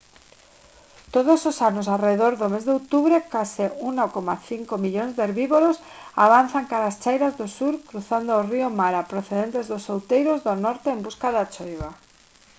[1.15, 5.77] todos os anos arredor do mes de outubro case 1,5 millóns de herbívoros
[6.25, 10.87] avanzan cara ás chairas do sur cruzando o río mara procedentes dos outeiros do norte
[10.93, 11.89] en busca da choiva